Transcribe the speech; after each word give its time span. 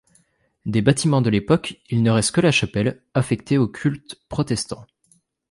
Des 0.65 0.81
bâtiments 0.81 1.21
de 1.21 1.29
l'époque, 1.29 1.79
il 1.91 2.01
ne 2.01 2.09
reste 2.09 2.31
que 2.33 2.41
la 2.41 2.49
chapelle, 2.49 3.03
affectée 3.13 3.59
au 3.59 3.67
culte 3.67 4.19
protestant. 4.29 4.87